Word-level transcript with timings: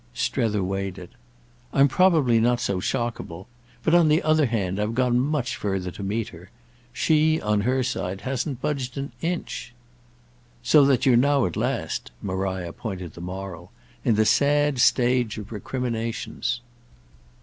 Strether 0.15 0.63
weighed 0.63 0.97
it. 0.97 1.11
"I'm 1.71 1.87
probably 1.87 2.39
not 2.39 2.59
so 2.59 2.79
shockable. 2.79 3.45
But 3.83 3.93
on 3.93 4.07
the 4.07 4.23
other 4.23 4.47
hand 4.47 4.79
I've 4.79 4.95
gone 4.95 5.19
much 5.19 5.55
further 5.57 5.91
to 5.91 6.01
meet 6.01 6.29
her. 6.29 6.49
She, 6.91 7.39
on 7.39 7.61
her 7.61 7.83
side, 7.83 8.21
hasn't 8.21 8.61
budged 8.63 8.97
an 8.97 9.11
inch." 9.21 9.75
"So 10.63 10.85
that 10.85 11.05
you're 11.05 11.15
now 11.17 11.45
at 11.45 11.55
last"—Maria 11.55 12.73
pointed 12.73 13.13
the 13.13 13.21
moral—"in 13.21 14.15
the 14.15 14.25
sad 14.25 14.79
stage 14.79 15.37
of 15.37 15.51
recriminations." 15.51 16.61